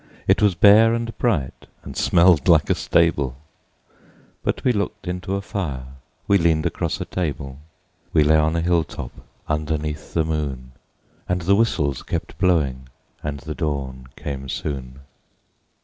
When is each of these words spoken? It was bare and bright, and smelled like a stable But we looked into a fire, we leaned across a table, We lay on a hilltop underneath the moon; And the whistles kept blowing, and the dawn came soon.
It 0.27 0.41
was 0.41 0.55
bare 0.55 0.95
and 0.95 1.15
bright, 1.19 1.67
and 1.83 1.95
smelled 1.95 2.47
like 2.47 2.71
a 2.71 2.73
stable 2.73 3.35
But 4.43 4.63
we 4.63 4.71
looked 4.73 5.07
into 5.07 5.35
a 5.35 5.43
fire, 5.43 5.89
we 6.27 6.39
leaned 6.39 6.65
across 6.65 6.99
a 6.99 7.05
table, 7.05 7.59
We 8.11 8.23
lay 8.23 8.37
on 8.37 8.55
a 8.55 8.61
hilltop 8.61 9.11
underneath 9.47 10.15
the 10.15 10.25
moon; 10.25 10.71
And 11.29 11.43
the 11.43 11.53
whistles 11.55 12.01
kept 12.01 12.39
blowing, 12.39 12.89
and 13.21 13.41
the 13.41 13.53
dawn 13.53 14.07
came 14.15 14.49
soon. 14.49 15.01